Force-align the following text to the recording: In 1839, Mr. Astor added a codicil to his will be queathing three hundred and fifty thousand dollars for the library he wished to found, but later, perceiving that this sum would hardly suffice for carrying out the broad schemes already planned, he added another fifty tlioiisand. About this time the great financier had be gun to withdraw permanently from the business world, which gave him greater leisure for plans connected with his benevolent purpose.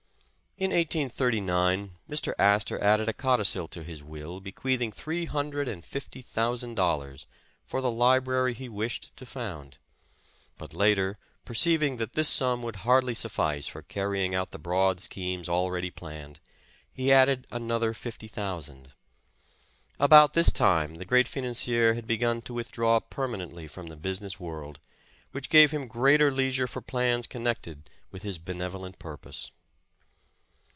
In 0.57 0.69
1839, 0.69 1.93
Mr. 2.07 2.35
Astor 2.37 2.79
added 2.83 3.09
a 3.09 3.13
codicil 3.13 3.67
to 3.69 3.81
his 3.83 4.03
will 4.03 4.39
be 4.39 4.51
queathing 4.51 4.91
three 4.93 5.25
hundred 5.25 5.67
and 5.67 5.83
fifty 5.83 6.21
thousand 6.21 6.75
dollars 6.75 7.25
for 7.65 7.81
the 7.81 7.89
library 7.89 8.53
he 8.53 8.69
wished 8.69 9.09
to 9.17 9.25
found, 9.25 9.79
but 10.59 10.75
later, 10.75 11.17
perceiving 11.45 11.97
that 11.97 12.13
this 12.13 12.29
sum 12.29 12.61
would 12.61 12.75
hardly 12.85 13.15
suffice 13.15 13.65
for 13.65 13.81
carrying 13.81 14.35
out 14.35 14.51
the 14.51 14.59
broad 14.59 15.01
schemes 15.01 15.49
already 15.49 15.89
planned, 15.89 16.39
he 16.93 17.11
added 17.11 17.47
another 17.49 17.91
fifty 17.91 18.29
tlioiisand. 18.29 18.87
About 19.99 20.33
this 20.33 20.51
time 20.51 20.95
the 20.95 21.05
great 21.05 21.27
financier 21.27 21.95
had 21.95 22.05
be 22.05 22.17
gun 22.17 22.39
to 22.43 22.53
withdraw 22.53 22.99
permanently 22.99 23.67
from 23.67 23.87
the 23.87 23.95
business 23.95 24.39
world, 24.39 24.79
which 25.31 25.49
gave 25.49 25.71
him 25.71 25.87
greater 25.87 26.29
leisure 26.29 26.67
for 26.67 26.81
plans 26.83 27.25
connected 27.25 27.89
with 28.11 28.21
his 28.21 28.37
benevolent 28.37 28.99
purpose. 28.99 29.49